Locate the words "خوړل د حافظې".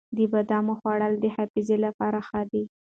0.79-1.77